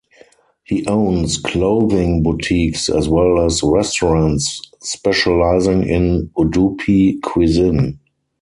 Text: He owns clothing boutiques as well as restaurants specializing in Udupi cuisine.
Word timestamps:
He 0.63 0.83
owns 0.87 1.37
clothing 1.37 2.23
boutiques 2.23 2.89
as 2.89 3.07
well 3.07 3.45
as 3.45 3.61
restaurants 3.61 4.59
specializing 4.81 5.83
in 5.87 6.31
Udupi 6.35 7.21
cuisine. 7.21 7.99